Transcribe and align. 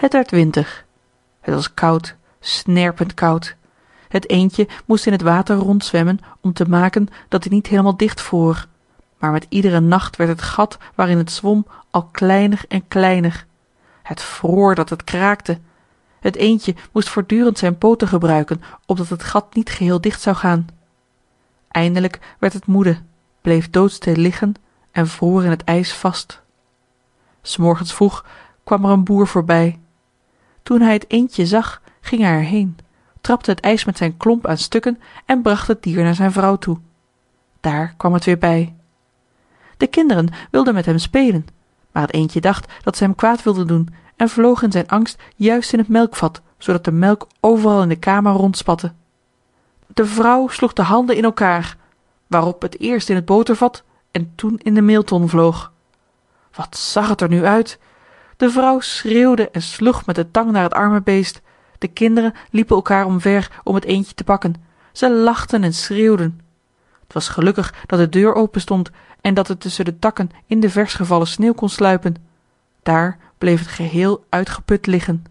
het 0.00 0.12
werd 0.12 0.30
winter. 0.30 0.84
Het 1.40 1.54
was 1.54 1.74
koud 1.74 2.16
snerpend 2.40 3.14
koud. 3.14 3.56
Het 4.08 4.28
eendje 4.28 4.68
moest 4.84 5.06
in 5.06 5.12
het 5.12 5.22
water 5.22 5.56
rondzwemmen 5.56 6.18
om 6.40 6.52
te 6.52 6.68
maken 6.68 7.08
dat 7.28 7.42
dit 7.42 7.52
niet 7.52 7.66
heelemaal 7.66 7.96
dicht 7.96 8.20
vroor 8.20 8.68
maar 9.20 9.32
met 9.32 9.46
iedere 9.48 9.80
nacht 9.80 10.16
werd 10.16 10.30
het 10.30 10.42
gat 10.42 10.78
waarin 10.94 11.18
het 11.18 11.30
zwom 11.30 11.66
al 11.90 12.04
kleiner 12.04 12.64
en 12.68 12.88
kleiner. 12.88 13.46
Het 14.02 14.22
vroor 14.22 14.74
dat 14.74 14.90
het 14.90 15.04
kraakte. 15.04 15.58
Het 16.20 16.36
eendje 16.36 16.74
moest 16.92 17.08
voortdurend 17.08 17.58
zijn 17.58 17.78
pooten 17.78 18.08
gebruiken 18.08 18.62
opdat 18.86 19.08
het 19.08 19.22
gat 19.22 19.54
niet 19.54 19.70
geheel 19.70 20.00
dicht 20.00 20.20
zou 20.20 20.36
gaan. 20.36 20.66
Eindelijk 21.68 22.18
werd 22.38 22.52
het 22.52 22.66
moede 22.66 22.98
bleef 23.40 23.70
doodstil 23.70 24.14
liggen 24.14 24.54
en 24.90 25.08
vroor 25.08 25.44
in 25.44 25.50
het 25.50 25.64
ijs 25.64 25.92
vast. 25.92 26.42
S 27.42 27.56
morgens 27.56 27.94
vroeg 27.94 28.24
kwam 28.64 28.84
er 28.84 28.90
een 28.90 29.04
boer 29.04 29.26
voorbij 29.26 29.78
toen 30.70 30.80
hij 30.80 30.92
het 30.92 31.04
eendje 31.08 31.46
zag 31.46 31.82
ging 32.00 32.22
hij 32.22 32.30
er 32.32 32.42
heen 32.42 32.76
trapte 33.20 33.50
het 33.50 33.60
ijs 33.60 33.84
met 33.84 33.96
zijn 33.96 34.16
klomp 34.16 34.46
aan 34.46 34.58
stukken 34.58 35.00
en 35.26 35.42
bracht 35.42 35.68
het 35.68 35.82
dier 35.82 36.02
naar 36.02 36.14
zijn 36.14 36.32
vrouw 36.32 36.56
toe. 36.56 36.78
Daar 37.60 37.94
kwam 37.96 38.12
het 38.12 38.24
weer 38.24 38.38
bij. 38.38 38.74
De 39.76 39.86
kinderen 39.86 40.28
wilden 40.50 40.74
met 40.74 40.86
hem 40.86 40.98
spelen 40.98 41.46
maar 41.92 42.02
het 42.02 42.12
eendje 42.12 42.40
dacht 42.40 42.72
dat 42.82 42.96
ze 42.96 43.04
hem 43.04 43.14
kwaad 43.14 43.42
wilden 43.42 43.66
doen 43.66 43.88
en 44.16 44.28
vloog 44.28 44.62
in 44.62 44.72
zijn 44.72 44.88
angst 44.88 45.22
juist 45.36 45.72
in 45.72 45.78
het 45.78 45.88
melkvat 45.88 46.40
zoodat 46.58 46.84
de 46.84 46.92
melk 46.92 47.26
overal 47.40 47.82
in 47.82 47.88
de 47.88 47.96
kamer 47.96 48.32
rondspatte. 48.32 48.92
De 49.86 50.06
vrouw 50.06 50.48
sloeg 50.48 50.72
de 50.72 50.82
handen 50.82 51.16
in 51.16 51.24
elkaar 51.24 51.76
waarop 52.26 52.62
het 52.62 52.80
eerst 52.80 53.08
in 53.08 53.16
het 53.16 53.24
botervat 53.24 53.82
en 54.10 54.32
toen 54.34 54.58
in 54.62 54.74
de 54.74 54.82
meelton 54.82 55.28
vloog. 55.28 55.72
Wat 56.54 56.76
zag 56.76 57.08
het 57.08 57.20
er 57.20 57.28
nu 57.28 57.44
uit 57.44 57.78
de 58.40 58.50
vrouw 58.50 58.80
schreeuwde 58.80 59.50
en 59.50 59.62
sloeg 59.62 60.06
met 60.06 60.16
de 60.16 60.30
tang 60.30 60.50
naar 60.50 60.62
het 60.62 60.74
arme 60.74 61.02
beest. 61.02 61.40
De 61.78 61.88
kinderen 61.88 62.32
liepen 62.50 62.76
elkaar 62.76 63.06
omver 63.06 63.60
om 63.64 63.74
het 63.74 63.84
eendje 63.84 64.14
te 64.14 64.24
pakken. 64.24 64.54
Zij 64.92 65.10
lachten 65.10 65.64
en 65.64 65.74
schreeuwden. 65.74 66.40
T 67.06 67.12
was 67.12 67.28
gelukkig 67.28 67.74
dat 67.86 67.98
de 67.98 68.08
deur 68.08 68.34
open 68.34 68.60
stond 68.60 68.90
en 69.20 69.34
dat 69.34 69.48
het 69.48 69.60
tusschen 69.60 69.84
de 69.84 69.98
takken 69.98 70.30
in 70.46 70.60
de 70.60 70.70
vers 70.70 70.94
gevallen 70.94 71.26
sneeuw 71.26 71.52
kon 71.52 71.68
sluipen. 71.68 72.16
Daar 72.82 73.18
bleef 73.38 73.58
het 73.60 73.68
geheel 73.68 74.24
uitgeput 74.28 74.86
liggen. 74.86 75.24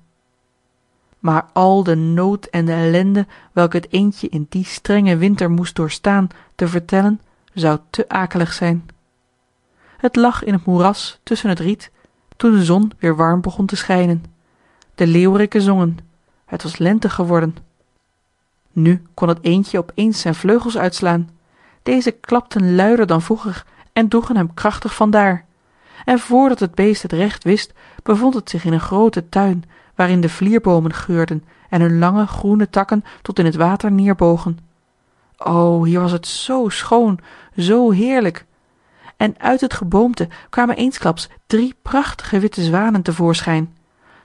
Maar 1.19 1.45
al 1.53 1.83
de 1.83 1.95
nood 1.95 2.45
en 2.45 2.65
de 2.65 2.73
ellende 2.73 3.27
welke 3.51 3.77
het 3.77 3.91
eendje 3.91 4.29
in 4.29 4.45
dien 4.49 4.65
strengen 4.65 5.17
winter 5.17 5.51
moest 5.51 5.75
doorstaan 5.75 6.27
te 6.55 6.67
vertellen 6.67 7.21
zou 7.53 7.79
te 7.89 8.09
akelig 8.09 8.53
zijn. 8.53 8.89
Het 9.97 10.15
lag 10.15 10.43
in 10.43 10.53
het 10.53 10.65
moeras 10.65 11.19
tusschen 11.23 11.49
het 11.49 11.59
riet 11.59 11.91
toen 12.39 12.51
de 12.51 12.63
zon 12.63 12.91
weer 12.99 13.15
warm 13.15 13.41
begon 13.41 13.65
te 13.65 13.75
schijnen. 13.75 14.23
De 14.95 15.07
leeuweriken 15.07 15.61
zongen. 15.61 15.97
Het 16.45 16.63
was 16.63 16.77
lente 16.77 17.09
geworden. 17.09 17.55
Nu 18.71 19.01
kon 19.13 19.27
het 19.27 19.37
eendje 19.41 19.77
op 19.77 19.91
eens 19.95 20.19
zijn 20.19 20.35
vleugels 20.35 20.77
uitslaan. 20.77 21.29
Deze 21.83 22.11
klapten 22.11 22.75
luider 22.75 23.07
dan 23.07 23.21
vroeger 23.21 23.65
en 23.93 24.07
droegen 24.07 24.35
hem 24.35 24.53
krachtig 24.53 24.95
vandaar. 24.95 25.45
En 26.05 26.19
voordat 26.19 26.59
het 26.59 26.75
beest 26.75 27.01
het 27.01 27.13
recht 27.13 27.43
wist 27.43 27.73
bevond 28.03 28.33
het 28.33 28.49
zich 28.49 28.65
in 28.65 28.73
een 28.73 28.79
grooten 28.79 29.29
tuin 29.29 29.63
waarin 29.95 30.21
de 30.21 30.29
vlierboomen 30.29 30.93
geurden 30.93 31.43
en 31.69 31.81
hun 31.81 31.99
lange 31.99 32.27
groene 32.27 32.69
takken 32.69 33.03
tot 33.21 33.39
in 33.39 33.45
het 33.45 33.55
water 33.55 33.91
neerbogen. 33.91 34.59
O 35.37 35.83
hier 35.83 35.99
was 35.99 36.11
het 36.11 36.27
zoo 36.27 36.69
schoon 36.69 37.19
zoo 37.55 37.91
heerlijk 37.91 38.45
en 39.19 39.39
uit 39.39 39.61
het 39.61 39.73
geboomte 39.73 40.27
kwamen 40.49 40.75
eensklaps 40.75 41.29
drie 41.47 41.75
prachtige 41.81 42.39
witte 42.39 42.63
zwanen 42.63 43.01
te 43.01 43.13
voorschijn 43.13 43.77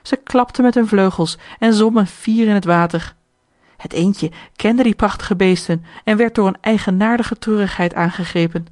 zij 0.07 0.17
klapten 0.23 0.63
met 0.63 0.75
hun 0.75 0.87
vleugels 0.87 1.37
en 1.59 1.73
zwommen 1.73 2.07
fier 2.07 2.47
in 2.47 2.53
het 2.53 2.65
water. 2.65 3.15
Het 3.77 3.93
eendje 3.93 4.31
kende 4.55 4.83
die 4.83 4.95
prachtige 4.95 5.35
beesten 5.35 5.85
en 6.03 6.17
werd 6.17 6.35
door 6.35 6.47
een 6.47 6.57
eigenaardige 6.61 7.37
treurigheid 7.37 7.93
aangegrepen. 7.93 8.67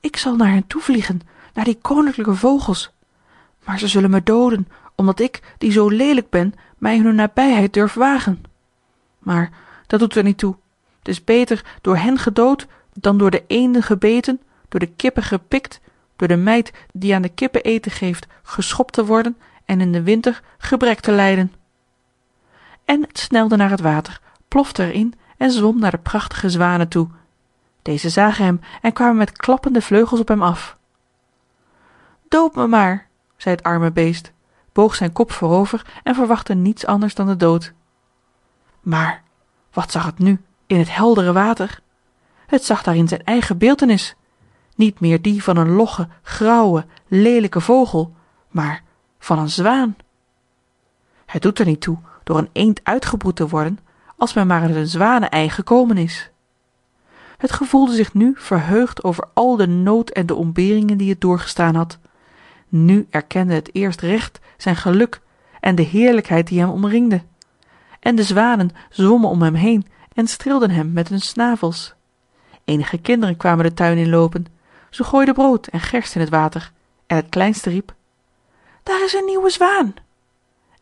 Ik 0.00 0.16
zal 0.16 0.36
naar 0.36 0.50
hen 0.50 0.66
toevliegen 0.66 1.20
naar 1.54 1.64
die 1.64 1.78
koninklijke 1.80 2.34
vogels. 2.34 2.90
Maar 3.64 3.78
zij 3.78 3.88
zullen 3.88 4.10
me 4.10 4.22
dooden 4.22 4.68
omdat 4.94 5.20
ik 5.20 5.54
die 5.58 5.72
zoo 5.72 5.88
leelijk 5.88 6.30
ben 6.30 6.54
mij 6.78 6.98
hun 6.98 7.14
nabijheid 7.14 7.72
durf 7.72 7.94
wagen. 7.94 8.44
Maar 9.18 9.50
dat 9.86 10.00
doet 10.00 10.14
er 10.14 10.22
niet 10.22 10.38
toe. 10.38 10.56
T 11.02 11.08
is 11.08 11.24
beter 11.24 11.64
door 11.80 11.96
hen 11.96 12.18
gedood 12.18 12.66
dan 12.92 13.18
door 13.18 13.30
de 13.30 13.44
eenden 13.46 13.82
gebeten 13.82 14.40
door 14.68 14.80
de 14.80 14.92
kippen 14.96 15.22
gepikt 15.22 15.80
door 16.16 16.28
de 16.28 16.36
meid 16.36 16.72
die 16.92 17.14
aan 17.14 17.22
de 17.22 17.28
kippen 17.28 17.62
eten 17.62 17.90
geeft 17.90 18.26
geschopt 18.42 18.92
te 18.92 19.04
worden 19.04 19.36
en 19.64 19.80
in 19.80 19.92
den 19.92 20.04
winter 20.04 20.42
gebrek 20.58 21.00
te 21.00 21.12
lijden. 21.12 21.52
En 22.84 23.00
het 23.00 23.18
snelde 23.18 23.56
naar 23.56 23.70
het 23.70 23.80
water 23.80 24.20
plofte 24.48 24.82
er 24.82 24.92
in 24.92 25.14
en 25.36 25.50
zwom 25.50 25.78
naar 25.78 25.90
de 25.90 25.98
prachtige 25.98 26.50
zwanen 26.50 26.88
toe. 26.88 27.08
Deze 27.82 28.08
zagen 28.08 28.44
hem 28.44 28.60
en 28.82 28.92
kwamen 28.92 29.16
met 29.16 29.36
klappende 29.36 29.82
vleugels 29.82 30.20
op 30.20 30.28
hem 30.28 30.42
af. 30.42 30.76
Dood 32.28 32.54
me 32.54 32.66
maar 32.66 33.08
zei 33.36 33.54
het 33.54 33.64
arme 33.64 33.92
beest 33.92 34.32
boog 34.76 34.94
zijn 34.94 35.12
kop 35.12 35.32
voorover 35.32 36.00
en 36.02 36.14
verwachtte 36.14 36.54
niets 36.54 36.86
anders 36.86 37.14
dan 37.14 37.26
den 37.26 37.38
dood. 37.38 37.72
Maar 38.80 39.22
wat 39.72 39.90
zag 39.90 40.04
het 40.04 40.18
nu 40.18 40.40
in 40.66 40.78
het 40.78 40.94
heldere 40.94 41.32
water? 41.32 41.80
Het 42.46 42.64
zag 42.64 42.82
daarin 42.82 43.08
zijn 43.08 43.24
eigen 43.24 43.58
beeltenis 43.58 44.16
niet 44.76 45.00
meer 45.00 45.22
die 45.22 45.42
van 45.42 45.56
een 45.56 45.70
logge 45.70 46.08
grauwe 46.22 46.84
leelijke 47.08 47.60
vogel 47.60 48.14
maar 48.50 48.82
van 49.18 49.38
een 49.38 49.50
zwaan. 49.50 49.96
Het 51.26 51.42
doet 51.42 51.58
er 51.58 51.66
niet 51.66 51.80
toe 51.80 51.98
door 52.24 52.38
een 52.38 52.48
eend 52.52 52.80
uitgebroed 52.82 53.36
te 53.36 53.48
worden 53.48 53.78
als 54.16 54.34
men 54.34 54.46
maar 54.46 54.62
uit 54.62 54.74
een 54.74 54.86
zwanenei 54.86 55.50
gekomen 55.50 55.96
is. 55.96 56.30
Het 57.36 57.52
gevoelde 57.52 57.94
zich 57.94 58.14
nu 58.14 58.34
verheugd 58.36 59.04
over 59.04 59.28
al 59.34 59.56
de 59.56 59.66
nood 59.66 60.10
en 60.10 60.26
de 60.26 60.34
ontberingen 60.34 60.98
die 60.98 61.10
het 61.10 61.20
doorgestaan 61.20 61.74
had. 61.74 61.98
Nu 62.68 63.06
erkende 63.10 63.54
het 63.54 63.74
eerst 63.74 64.00
recht 64.00 64.40
zijn 64.56 64.76
geluk 64.76 65.20
en 65.60 65.74
de 65.74 65.82
heerlijkheid 65.82 66.46
die 66.46 66.60
hem 66.60 66.70
omringde. 66.70 67.22
En 68.00 68.16
de 68.16 68.22
zwanen 68.22 68.70
zwommen 68.90 69.30
om 69.30 69.42
hem 69.42 69.54
heen 69.54 69.86
en 70.12 70.26
streelden 70.26 70.70
hem 70.70 70.92
met 70.92 71.08
hun 71.08 71.20
snavels. 71.20 71.94
Eenige 72.64 72.98
kinderen 72.98 73.36
kwamen 73.36 73.64
den 73.64 73.74
tuin 73.74 73.98
inloopen 73.98 74.46
ze 74.90 75.04
gooiden 75.04 75.34
brood 75.34 75.66
en 75.66 75.80
gerst 75.80 76.14
in 76.14 76.20
het 76.20 76.30
water 76.30 76.72
en 77.06 77.16
het 77.16 77.28
kleinste 77.28 77.70
riep 77.70 77.94
daar 78.86 79.04
is 79.04 79.14
een 79.14 79.24
nieuwe 79.24 79.50
zwaan. 79.50 79.94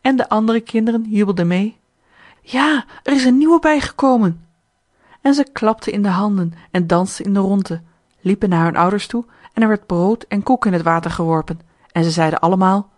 En 0.01 0.15
de 0.15 0.29
andere 0.29 0.61
kinderen 0.61 1.05
jubelden 1.09 1.47
mee 1.47 1.77
ja 2.41 2.85
er 3.03 3.13
is 3.13 3.25
een 3.25 3.37
nieuwe 3.37 3.59
bijgekomen. 3.59 4.47
En 5.21 5.33
ze 5.33 5.43
klapten 5.51 5.91
in 5.91 6.01
de 6.01 6.09
handen 6.09 6.53
en 6.71 6.87
dansten 6.87 7.25
in 7.25 7.33
de 7.33 7.39
rondte 7.39 7.81
liepen 8.21 8.49
naar 8.49 8.65
hun 8.65 8.75
ouders 8.75 9.07
toe 9.07 9.25
en 9.53 9.61
er 9.61 9.67
werd 9.67 9.85
brood 9.85 10.23
en 10.23 10.43
koek 10.43 10.65
in 10.65 10.73
het 10.73 10.81
water 10.81 11.11
geworpen. 11.11 11.59
En 11.91 12.03
ze 12.03 12.11
zeiden 12.11 12.39
allemaal 12.39 12.89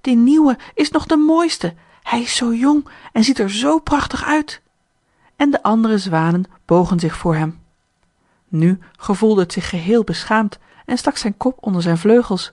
die 0.00 0.16
nieuwe 0.16 0.58
is 0.74 0.90
nog 0.90 1.06
de 1.06 1.16
mooiste. 1.16 1.74
Hij 2.02 2.20
is 2.20 2.36
zoo 2.36 2.52
jong 2.52 2.88
en 3.12 3.24
ziet 3.24 3.38
er 3.38 3.50
zoo 3.50 3.78
prachtig 3.78 4.24
uit. 4.24 4.62
En 5.36 5.50
de 5.50 5.62
andere 5.62 5.98
zwanen 5.98 6.44
bogen 6.64 7.00
zich 7.00 7.16
voor 7.16 7.34
hem 7.34 7.60
nu 8.48 8.78
gevoelde 8.96 9.40
het 9.40 9.52
zich 9.52 9.68
geheel 9.68 10.04
beschaamd 10.04 10.58
en 10.84 10.98
stak 10.98 11.16
zijn 11.16 11.36
kop 11.36 11.58
onder 11.60 11.82
zijn 11.82 11.98
vleugels. 11.98 12.52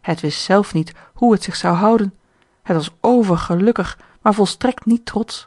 Het 0.00 0.20
wist 0.20 0.40
zelf 0.40 0.74
niet 0.74 0.92
hoe 1.14 1.32
het 1.32 1.42
zich 1.42 1.56
zou 1.56 1.76
houden. 1.76 2.14
Het 2.62 2.76
was 2.76 2.90
overgelukkig 3.00 3.98
maar 4.20 4.34
volstrekt 4.34 4.86
niet 4.86 5.06
trotsch 5.06 5.46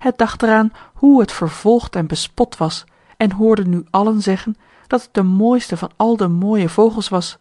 het 0.00 0.18
dacht 0.18 0.42
er 0.42 0.50
aan 0.50 0.72
hoe 0.94 1.20
het 1.20 1.32
vervolgd 1.32 1.96
en 1.96 2.06
bespot 2.06 2.56
was 2.56 2.84
en 3.16 3.32
hoorde 3.32 3.66
nu 3.66 3.84
allen 3.90 4.22
zeggen 4.22 4.56
dat 4.86 5.02
het 5.02 5.14
de 5.14 5.22
mooiste 5.22 5.76
van 5.76 5.90
al 5.96 6.16
de 6.16 6.28
mooie 6.28 6.68
vogels 6.68 7.08
was. 7.08 7.38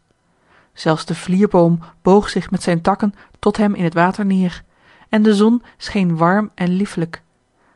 Zelfs 0.74 1.06
de 1.06 1.16
vlierboom 1.16 1.80
boog 2.02 2.30
zich 2.30 2.52
met 2.52 2.64
zijn 2.64 2.82
takken 2.82 3.14
tot 3.40 3.58
hem 3.58 3.76
in 3.76 3.84
het 3.84 3.94
water 3.94 4.26
neer 4.26 4.63
en 5.10 5.24
de 5.24 5.34
zon 5.34 5.63
scheen 5.78 6.18
warm 6.18 6.52
en 6.56 6.69
liefelijk. 6.69 7.22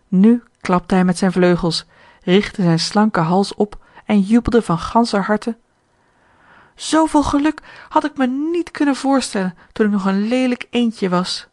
Nu 0.08 0.44
klapte 0.62 0.96
hij 0.96 1.06
met 1.06 1.18
zijn 1.18 1.32
vleugels 1.32 1.86
richtte 2.24 2.62
zijn 2.62 2.80
slanke 2.80 3.20
hals 3.20 3.56
op 3.56 3.83
en 4.06 4.20
jubelde 4.20 4.62
van 4.62 4.78
ganscher 4.78 5.24
harte. 5.24 5.58
Zooveel 6.76 7.24
geluk 7.24 7.62
had 7.90 8.06
ik 8.06 8.18
me 8.18 8.28
niet 8.28 8.72
kunnen 8.72 8.96
voorstellen 8.96 9.56
toen 9.72 9.86
ik 9.86 9.92
nog 9.92 10.06
een 10.06 10.28
leelijk 10.28 10.68
eendje 10.70 11.10
was 11.10 11.48